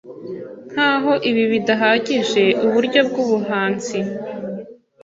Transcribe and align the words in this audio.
Nkaho 0.71 1.13
ibi 1.29 1.43
bidahagije 1.51 2.43
uburyo 2.65 2.99
bwubuhanzi 3.07 3.99